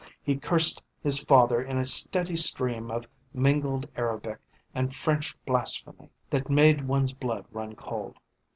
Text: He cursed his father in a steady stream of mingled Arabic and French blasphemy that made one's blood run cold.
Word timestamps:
He 0.23 0.35
cursed 0.35 0.81
his 1.03 1.19
father 1.21 1.61
in 1.61 1.77
a 1.77 1.85
steady 1.85 2.35
stream 2.35 2.89
of 2.89 3.07
mingled 3.35 3.87
Arabic 3.95 4.39
and 4.73 4.95
French 4.95 5.37
blasphemy 5.45 6.09
that 6.31 6.49
made 6.49 6.87
one's 6.87 7.13
blood 7.13 7.45
run 7.51 7.75
cold. 7.75 8.17